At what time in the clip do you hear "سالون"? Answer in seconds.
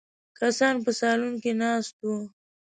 0.99-1.33